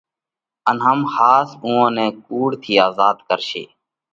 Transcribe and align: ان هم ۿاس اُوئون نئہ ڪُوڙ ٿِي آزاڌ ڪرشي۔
ان 0.69 0.77
هم 0.85 0.99
ۿاس 1.13 1.49
اُوئون 1.63 1.89
نئہ 1.95 2.07
ڪُوڙ 2.25 2.49
ٿِي 2.61 2.73
آزاڌ 2.87 3.17
ڪرشي۔ 3.27 3.63